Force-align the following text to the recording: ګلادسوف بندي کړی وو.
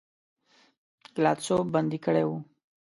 ګلادسوف 1.15 1.63
بندي 1.73 1.99
کړی 2.05 2.23
وو. 2.27 2.37